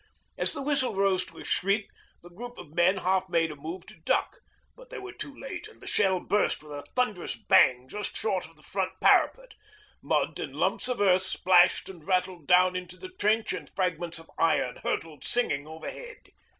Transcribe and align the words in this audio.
As 0.35 0.53
the 0.53 0.63
whistle 0.63 0.95
rose 0.95 1.23
to 1.25 1.37
a 1.37 1.43
shriek, 1.45 1.87
the 2.23 2.29
group 2.31 2.57
of 2.57 2.73
men 2.73 2.97
half 2.97 3.29
made 3.29 3.51
a 3.51 3.55
move 3.55 3.85
to 3.85 3.99
duck, 4.03 4.39
but 4.75 4.89
they 4.89 4.97
were 4.97 5.13
too 5.13 5.39
late, 5.39 5.67
and 5.67 5.79
the 5.79 5.85
shell 5.85 6.19
burst 6.19 6.63
with 6.63 6.71
a 6.71 6.81
thunderous 6.95 7.35
bang 7.35 7.87
just 7.87 8.17
short 8.17 8.47
of 8.49 8.57
the 8.57 8.63
front 8.63 8.93
parapet. 8.99 9.51
Mud 10.01 10.39
and 10.39 10.55
lumps 10.55 10.87
of 10.87 11.01
earth 11.01 11.21
splashed 11.21 11.87
and 11.87 12.07
rattled 12.07 12.47
down 12.47 12.75
into 12.75 12.97
the 12.97 13.09
trench, 13.09 13.53
and 13.53 13.69
fragments 13.69 14.17
of 14.17 14.31
iron 14.39 14.77
hurtled 14.77 15.23
singing 15.23 15.67
overhead. 15.67 16.31